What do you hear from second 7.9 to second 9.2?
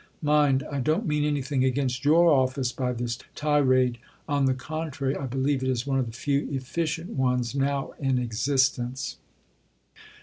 in existence.